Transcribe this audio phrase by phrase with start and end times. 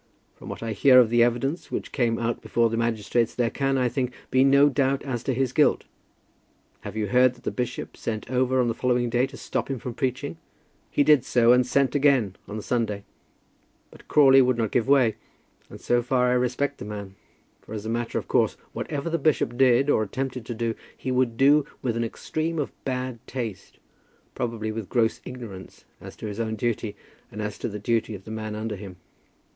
[0.33, 3.77] "From what I hear of the evidence which came out before the magistrates, there can,
[3.77, 5.83] I think, be no doubt as to his guilt.
[6.79, 9.77] Have you heard that the bishop sent over on the following day to stop him
[9.77, 10.37] from preaching?
[10.89, 13.03] He did so, and sent again on the Sunday.
[13.91, 15.17] But Crawley would not give way,
[15.69, 17.13] and so far I respect the man;
[17.61, 21.11] for, as a matter of course, whatever the bishop did, or attempted to do, he
[21.11, 23.77] would do with an extreme of bad taste,
[24.33, 26.95] probably with gross ignorance as to his own duty
[27.31, 28.95] and as to the duty of the man under him.